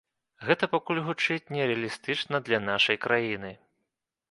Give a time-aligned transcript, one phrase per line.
[0.45, 3.55] Гэта пакуль гучыць не рэалістычна для нашай краіны.